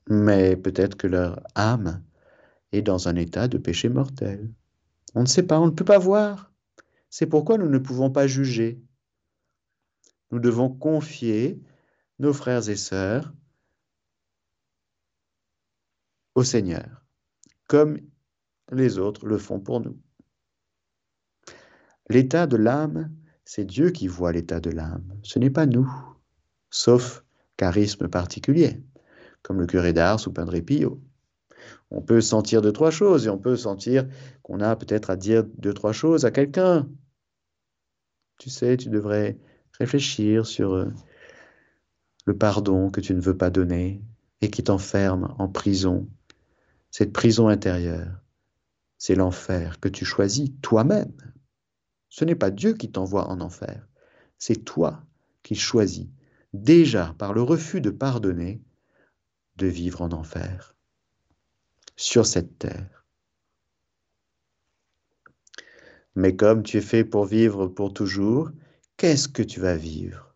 [0.08, 2.04] Mais peut-être que leur âme
[2.70, 4.52] est dans un état de péché mortel.
[5.14, 6.52] On ne sait pas, on ne peut pas voir.
[7.10, 8.80] C'est pourquoi nous ne pouvons pas juger.
[10.30, 11.60] Nous devons confier
[12.18, 13.34] nos frères et sœurs
[16.34, 17.04] au Seigneur,
[17.68, 17.98] comme
[18.70, 20.00] les autres le font pour nous.
[22.08, 23.14] L'état de l'âme
[23.54, 25.86] c'est Dieu qui voit l'état de l'âme, ce n'est pas nous,
[26.70, 27.22] sauf
[27.58, 28.82] charisme particulier,
[29.42, 31.02] comme le curé d'Ars ou Padre Pio.
[31.90, 34.08] On peut sentir deux, trois choses et on peut sentir
[34.42, 36.88] qu'on a peut-être à dire deux, trois choses à quelqu'un.
[38.38, 39.36] Tu sais, tu devrais
[39.78, 40.90] réfléchir sur euh,
[42.24, 44.02] le pardon que tu ne veux pas donner
[44.40, 46.08] et qui t'enferme en prison.
[46.90, 48.18] Cette prison intérieure,
[48.96, 51.12] c'est l'enfer que tu choisis toi-même.
[52.12, 53.88] Ce n'est pas Dieu qui t'envoie en enfer,
[54.36, 55.02] c'est toi
[55.42, 56.08] qui choisis,
[56.52, 58.60] déjà par le refus de pardonner,
[59.56, 60.76] de vivre en enfer,
[61.96, 63.06] sur cette terre.
[66.14, 68.50] Mais comme tu es fait pour vivre pour toujours,
[68.98, 70.34] qu'est-ce que tu vas vivre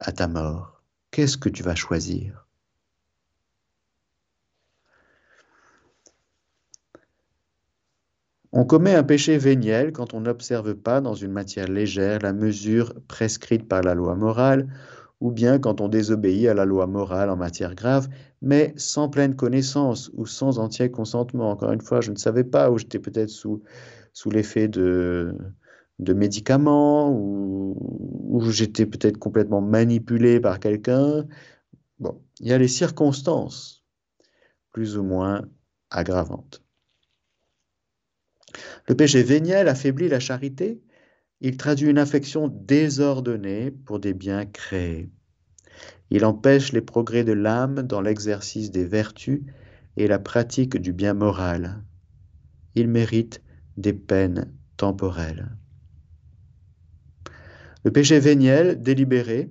[0.00, 0.82] à ta mort?
[1.12, 2.45] Qu'est-ce que tu vas choisir?
[8.58, 12.94] On commet un péché véniel quand on n'observe pas dans une matière légère la mesure
[13.06, 14.72] prescrite par la loi morale,
[15.20, 18.08] ou bien quand on désobéit à la loi morale en matière grave,
[18.40, 21.50] mais sans pleine connaissance ou sans entier consentement.
[21.50, 23.60] Encore une fois, je ne savais pas, ou j'étais peut-être sous,
[24.30, 25.36] l'effet de,
[25.98, 31.26] de médicaments, ou, ou j'étais peut-être complètement manipulé par quelqu'un.
[31.98, 33.84] Bon, il y a les circonstances
[34.72, 35.42] plus ou moins
[35.90, 36.65] aggravantes.
[38.88, 40.82] Le péché véniel affaiblit la charité.
[41.40, 45.10] Il traduit une affection désordonnée pour des biens créés.
[46.10, 49.42] Il empêche les progrès de l'âme dans l'exercice des vertus
[49.96, 51.82] et la pratique du bien moral.
[52.74, 53.42] Il mérite
[53.76, 55.56] des peines temporelles.
[57.84, 59.50] Le péché véniel, délibéré,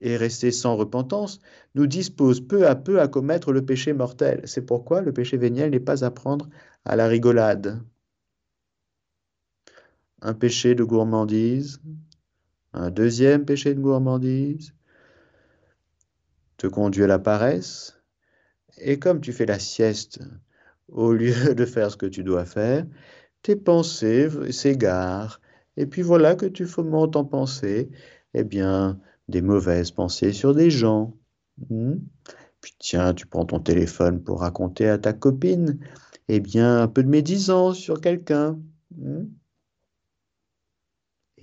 [0.00, 1.40] et resté sans repentance,
[1.74, 4.42] nous dispose peu à peu à commettre le péché mortel.
[4.44, 6.48] C'est pourquoi le péché véniel n'est pas à prendre
[6.84, 7.82] à la rigolade.
[10.24, 11.80] Un péché de gourmandise,
[12.72, 14.74] un deuxième péché de gourmandise,
[16.56, 18.02] te conduit à la paresse,
[18.78, 20.20] et comme tu fais la sieste
[20.88, 22.86] au lieu de faire ce que tu dois faire,
[23.42, 25.42] tes pensées s'égarent,
[25.76, 27.90] et puis voilà que tu fomentes en pensée,
[28.32, 31.14] eh bien, des mauvaises pensées sur des gens.
[31.68, 31.96] Hmm?
[32.62, 35.78] Puis tiens, tu prends ton téléphone pour raconter à ta copine,
[36.28, 38.58] eh bien, un peu de médisance sur quelqu'un.
[38.96, 39.24] Hmm?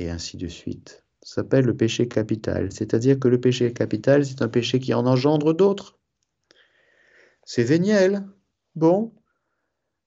[0.02, 1.04] Et ainsi de suite.
[1.22, 2.72] Ça s'appelle le péché capital.
[2.72, 6.00] C'est-à-dire que le péché capital, c'est un péché qui en engendre d'autres.
[7.46, 8.26] C'est véniel.
[8.74, 9.14] Bon.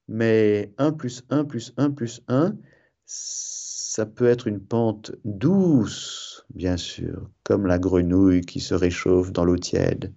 [0.09, 2.57] Mais 1 plus 1 plus 1 plus 1,
[3.05, 9.45] ça peut être une pente douce, bien sûr, comme la grenouille qui se réchauffe dans
[9.45, 10.13] l'eau tiède,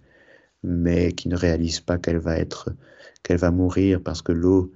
[0.64, 4.72] mais qui ne réalise pas qu'elle va mourir parce que l'eau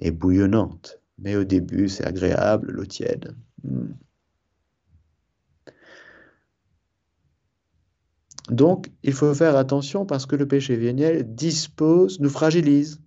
[0.00, 1.00] est bouillonnante.
[1.16, 3.34] Mais au début, c'est agréable, l'eau tiède.
[3.64, 3.94] Hmm.
[8.50, 13.00] Donc, il faut faire attention parce que le péché véniel dispose, nous fragilise.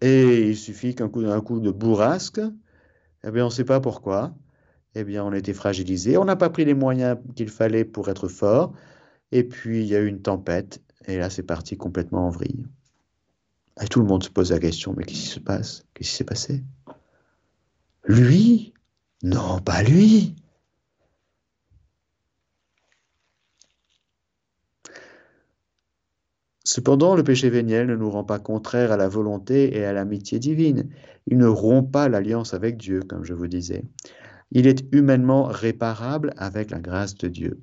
[0.00, 2.40] Et il suffit qu'un coup, coup de bourrasque,
[3.24, 4.34] eh bien, on ne sait pas pourquoi.
[4.94, 6.16] Eh bien, on a été fragilisé.
[6.16, 8.72] On n'a pas pris les moyens qu'il fallait pour être fort.
[9.32, 10.82] Et puis, il y a eu une tempête.
[11.06, 12.66] Et là, c'est parti complètement en vrille.
[13.82, 15.84] Et tout le monde se pose la question, mais qu'est-ce qui se passe?
[15.92, 16.64] Qu'est-ce qui s'est passé?
[18.04, 18.72] Lui?
[19.22, 20.34] Non, pas lui.
[26.66, 30.40] Cependant, le péché véniel ne nous rend pas contraire à la volonté et à l'amitié
[30.40, 30.88] divine.
[31.28, 33.84] Il ne rompt pas l'alliance avec Dieu, comme je vous disais.
[34.50, 37.62] Il est humainement réparable avec la grâce de Dieu.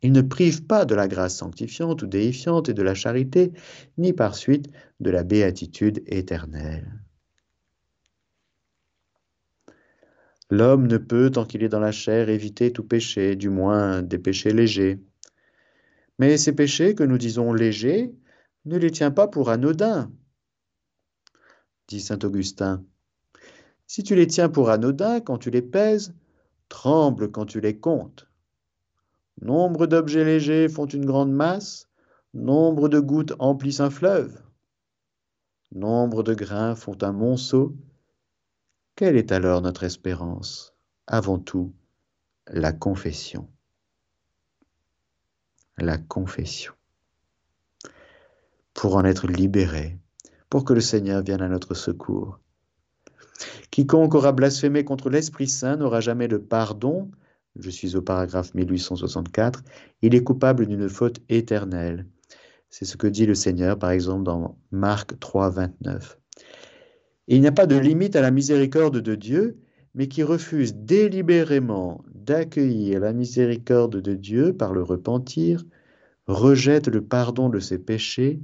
[0.00, 3.52] Il ne prive pas de la grâce sanctifiante ou déifiante et de la charité,
[3.98, 4.68] ni par suite
[5.00, 7.02] de la béatitude éternelle.
[10.50, 14.18] L'homme ne peut, tant qu'il est dans la chair, éviter tout péché, du moins des
[14.18, 15.00] péchés légers.
[16.18, 18.14] Mais ces péchés que nous disons légers,
[18.64, 20.10] ne les tiens pas pour anodins,
[21.88, 22.84] dit saint Augustin.
[23.86, 26.14] Si tu les tiens pour anodins quand tu les pèses,
[26.68, 28.28] tremble quand tu les comptes.
[29.40, 31.88] Nombre d'objets légers font une grande masse,
[32.34, 34.42] nombre de gouttes emplissent un fleuve,
[35.72, 37.76] nombre de grains font un monceau.
[38.96, 40.74] Quelle est alors notre espérance?
[41.06, 41.74] Avant tout,
[42.48, 43.48] la confession
[45.78, 46.72] la confession,
[48.74, 49.98] pour en être libéré,
[50.48, 52.38] pour que le Seigneur vienne à notre secours.
[53.70, 57.10] Quiconque aura blasphémé contre l'Esprit Saint n'aura jamais de pardon.
[57.58, 59.62] Je suis au paragraphe 1864.
[60.02, 62.06] Il est coupable d'une faute éternelle.
[62.70, 66.18] C'est ce que dit le Seigneur, par exemple, dans Marc 3, 29.
[67.28, 69.58] il n'y a pas de limite à la miséricorde de Dieu,
[69.96, 75.64] mais qui refuse délibérément d'accueillir la miséricorde de Dieu par le repentir,
[76.26, 78.40] rejette le pardon de ses péchés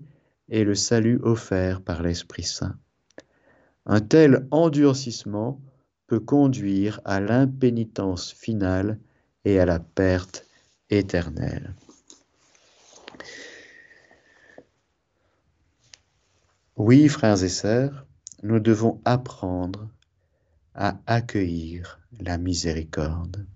[0.49, 2.75] et le salut offert par l'Esprit Saint.
[3.85, 5.61] Un tel endurcissement
[6.07, 8.99] peut conduire à l'impénitence finale
[9.45, 10.47] et à la perte
[10.89, 11.75] éternelle.
[16.77, 18.07] Oui, frères et sœurs,
[18.43, 19.89] nous devons apprendre
[20.75, 23.47] à accueillir la miséricorde,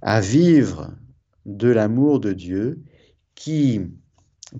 [0.00, 0.92] à vivre
[1.46, 2.82] de l'amour de Dieu
[3.34, 3.80] qui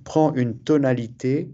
[0.05, 1.53] prend une tonalité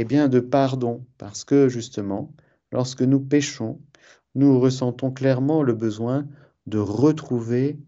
[0.00, 2.32] eh bien, de pardon, parce que justement,
[2.70, 3.80] lorsque nous péchons,
[4.36, 6.24] nous ressentons clairement le besoin
[6.66, 7.80] de retrouver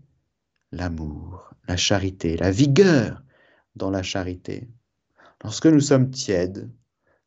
[0.72, 3.22] l'amour, la charité, la vigueur
[3.76, 4.68] dans la charité.
[5.44, 6.68] Lorsque nous sommes tièdes,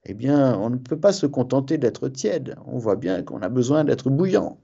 [0.06, 2.56] eh bien, on ne peut pas se contenter d'être tiède.
[2.66, 4.60] On voit bien qu'on a besoin d'être bouillant.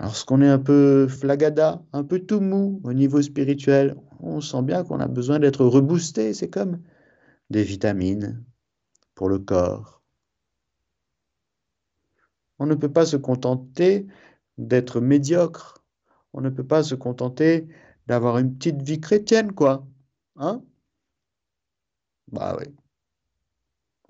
[0.00, 4.84] Lorsqu'on est un peu flagada, un peu tout mou au niveau spirituel, on sent bien
[4.84, 6.32] qu'on a besoin d'être reboosté.
[6.34, 6.80] C'est comme
[7.50, 8.44] des vitamines
[9.14, 10.02] pour le corps.
[12.58, 14.06] On ne peut pas se contenter
[14.56, 15.84] d'être médiocre.
[16.32, 17.68] On ne peut pas se contenter
[18.06, 19.86] d'avoir une petite vie chrétienne, quoi.
[20.36, 20.62] Hein?
[22.32, 22.66] Bah oui.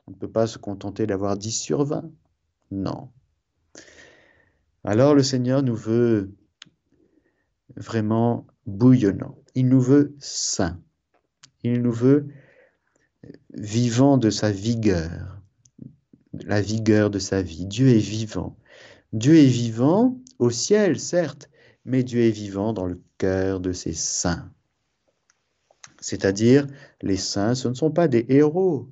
[0.09, 2.11] On ne peut pas se contenter d'avoir 10 sur 20.
[2.71, 3.11] Non.
[4.83, 6.35] Alors le Seigneur nous veut
[7.77, 9.37] vraiment bouillonnant.
[9.55, 10.81] Il nous veut saints.
[11.63, 12.29] Il nous veut
[13.53, 15.43] vivant de sa vigueur,
[16.33, 17.67] la vigueur de sa vie.
[17.67, 18.57] Dieu est vivant.
[19.13, 21.51] Dieu est vivant au ciel, certes,
[21.85, 24.51] mais Dieu est vivant dans le cœur de ses saints.
[26.01, 26.67] C'est-à-dire,
[27.03, 28.89] les saints, ce ne sont pas des héros.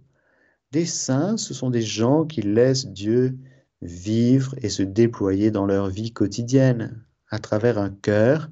[0.73, 3.39] Des saints, ce sont des gens qui laissent Dieu
[3.83, 8.51] vivre et se déployer dans leur vie quotidienne à travers un cœur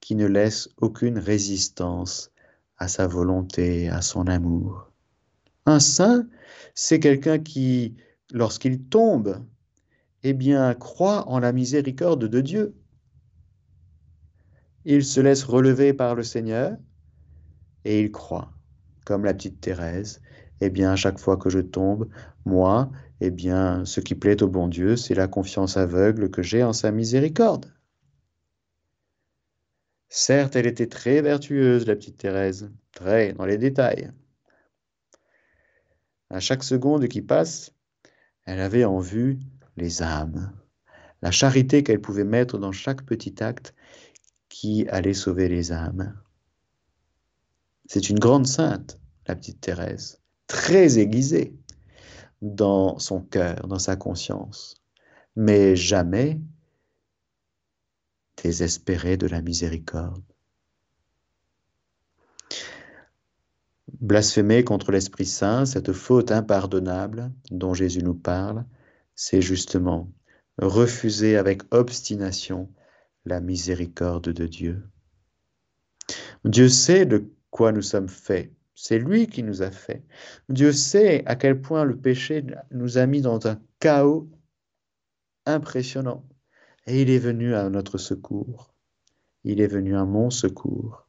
[0.00, 2.30] qui ne laisse aucune résistance
[2.76, 4.90] à sa volonté, à son amour.
[5.66, 6.26] Un saint,
[6.74, 7.96] c'est quelqu'un qui,
[8.32, 9.44] lorsqu'il tombe,
[10.22, 12.74] eh bien, croit en la miséricorde de Dieu.
[14.84, 16.76] Il se laisse relever par le Seigneur
[17.84, 18.52] et il croit,
[19.06, 20.20] comme la petite Thérèse.
[20.60, 22.08] Eh bien, à chaque fois que je tombe,
[22.44, 22.90] moi,
[23.20, 26.72] eh bien, ce qui plaît au bon Dieu, c'est la confiance aveugle que j'ai en
[26.72, 27.72] sa miséricorde.
[30.08, 34.12] Certes, elle était très vertueuse, la petite Thérèse, très dans les détails.
[36.30, 37.72] À chaque seconde qui passe,
[38.44, 39.40] elle avait en vue
[39.76, 40.52] les âmes,
[41.22, 43.74] la charité qu'elle pouvait mettre dans chaque petit acte
[44.48, 46.14] qui allait sauver les âmes.
[47.86, 51.56] C'est une grande sainte, la petite Thérèse, très aiguisée
[52.42, 54.76] dans son cœur, dans sa conscience,
[55.36, 56.40] mais jamais
[58.42, 60.22] désespérée de la miséricorde.
[64.00, 68.64] Blasphémer contre l'Esprit Saint, cette faute impardonnable dont Jésus nous parle,
[69.14, 70.10] c'est justement
[70.58, 72.70] refuser avec obstination
[73.24, 74.82] la miséricorde de Dieu.
[76.44, 78.52] Dieu sait de quoi nous sommes faits.
[78.74, 80.04] C'est lui qui nous a fait.
[80.48, 84.28] Dieu sait à quel point le péché nous a mis dans un chaos
[85.46, 86.24] impressionnant.
[86.86, 88.74] Et il est venu à notre secours.
[89.44, 91.06] Il est venu à mon secours.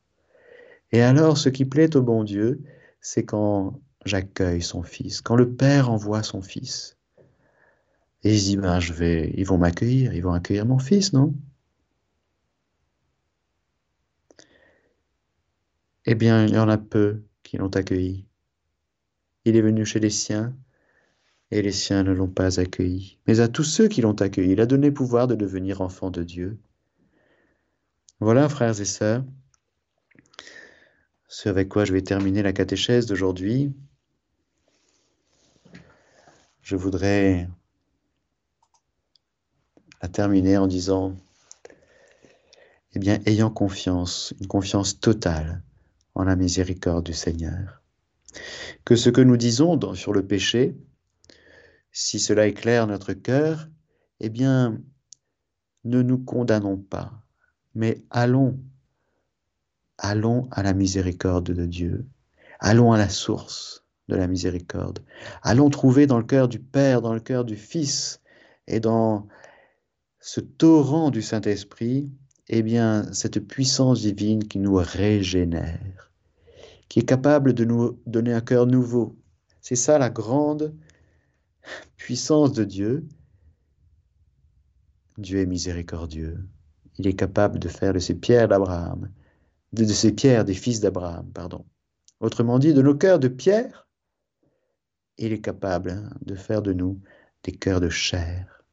[0.92, 2.62] Et alors, ce qui plaît au bon Dieu,
[3.02, 6.98] c'est quand j'accueille son fils, quand le Père envoie son fils.
[8.24, 11.36] Et il dit, ben, ils vont m'accueillir, ils vont accueillir mon fils, non?
[16.06, 18.26] Eh bien, il y en a peu qui l'ont accueilli.
[19.46, 20.54] Il est venu chez les siens,
[21.52, 23.20] et les siens ne l'ont pas accueilli.
[23.28, 26.24] Mais à tous ceux qui l'ont accueilli, il a donné pouvoir de devenir enfant de
[26.24, 26.58] Dieu.
[28.20, 29.24] Voilà, frères et sœurs,
[31.28, 33.74] ce avec quoi je vais terminer la catéchèse d'aujourd'hui.
[36.62, 37.48] Je voudrais
[40.02, 41.16] la terminer en disant,
[42.94, 45.62] eh bien, ayant confiance, une confiance totale
[46.16, 47.82] en la miséricorde du Seigneur.
[48.84, 50.76] Que ce que nous disons sur le péché,
[51.92, 53.70] si cela éclaire notre cœur,
[54.20, 54.82] eh bien,
[55.84, 57.14] ne nous condamnons pas,
[57.74, 58.60] mais allons,
[59.98, 62.06] allons à la miséricorde de Dieu,
[62.60, 65.00] allons à la source de la miséricorde,
[65.42, 68.22] allons trouver dans le cœur du Père, dans le cœur du Fils
[68.68, 69.28] et dans
[70.20, 72.12] ce torrent du Saint-Esprit,
[72.48, 76.05] eh bien, cette puissance divine qui nous régénère,
[76.90, 79.16] qui est capable de nous donner un cœur nouveau.
[79.62, 80.76] C'est ça la grande
[81.98, 83.08] puissance de Dieu.
[85.18, 86.48] Dieu est miséricordieux.
[86.98, 89.10] Il est capable de faire de ces pierres d'Abraham,
[89.74, 91.66] de, de ces pierres des fils d'Abraham, pardon.
[92.20, 93.88] Autrement dit, de nos cœurs de pierre,
[95.18, 97.00] il est capable hein, de faire de nous
[97.44, 98.64] des cœurs de chair.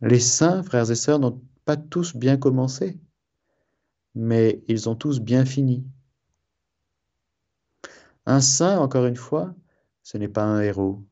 [0.00, 2.98] Les saints, frères et sœurs, n'ont pas tous bien commencé,
[4.14, 5.86] mais ils ont tous bien fini.
[8.26, 9.54] Un saint, encore une fois,
[10.02, 11.04] ce n'est pas un héros,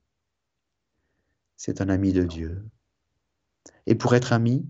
[1.57, 2.65] c'est un ami de Dieu.
[3.87, 4.67] Et pour être ami,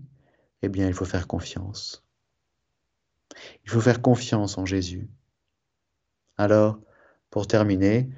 [0.61, 2.05] eh bien, il faut faire confiance.
[3.63, 5.09] Il faut faire confiance en Jésus.
[6.37, 6.79] Alors,
[7.29, 8.09] pour terminer,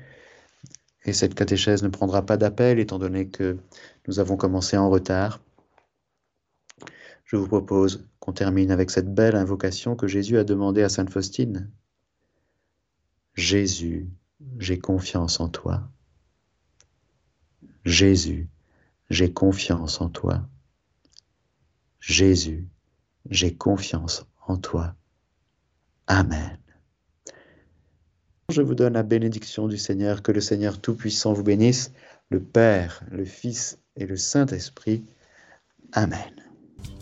[1.06, 3.58] et cette catéchèse ne prendra pas d'appel étant donné que
[4.08, 5.42] nous avons commencé en retard,
[7.24, 11.10] je vous propose qu'on termine avec cette belle invocation que Jésus a demandée à Sainte
[11.10, 11.70] Faustine.
[13.38, 14.10] Jésus,
[14.58, 15.88] j'ai confiance en toi.
[17.86, 18.50] Jésus,
[19.12, 20.50] j'ai confiance en toi.
[22.00, 22.68] Jésus,
[23.30, 24.96] j'ai confiance en toi.
[26.08, 26.58] Amen.
[28.50, 31.92] Je vous donne la bénédiction du Seigneur, que le Seigneur Tout-Puissant vous bénisse,
[32.30, 35.06] le Père, le Fils et le Saint-Esprit.
[35.92, 36.47] Amen.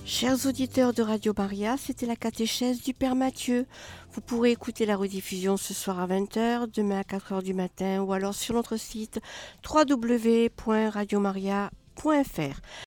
[0.08, 3.66] Chers auditeurs de Radio Maria, c'était la catéchèse du Père Mathieu.
[4.12, 8.14] Vous pourrez écouter la rediffusion ce soir à 20h, demain à 4h du matin ou
[8.14, 9.20] alors sur notre site
[9.68, 12.62] www.radiomaria.fr.